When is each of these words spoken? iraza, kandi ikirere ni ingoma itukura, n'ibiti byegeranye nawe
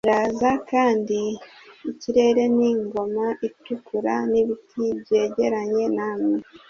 iraza, 0.05 0.51
kandi 0.71 1.19
ikirere 1.91 2.43
ni 2.55 2.65
ingoma 2.71 3.25
itukura, 3.47 4.13
n'ibiti 4.31 4.83
byegeranye 5.01 5.83
nawe 5.97 6.31